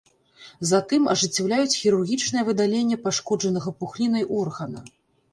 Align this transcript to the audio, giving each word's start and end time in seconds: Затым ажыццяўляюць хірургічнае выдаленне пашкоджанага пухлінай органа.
Затым 0.69 1.03
ажыццяўляюць 1.13 1.75
хірургічнае 1.81 2.43
выдаленне 2.47 2.97
пашкоджанага 3.03 3.73
пухлінай 3.83 4.25
органа. 4.39 4.79